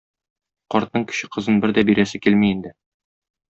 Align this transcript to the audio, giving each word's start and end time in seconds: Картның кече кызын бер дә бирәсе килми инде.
Картның 0.75 1.05
кече 1.11 1.31
кызын 1.37 1.61
бер 1.67 1.77
дә 1.79 1.85
бирәсе 1.93 2.25
килми 2.25 2.53
инде. 2.59 2.77